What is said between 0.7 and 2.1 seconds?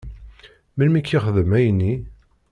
Melmi i k-yexdem ayenni?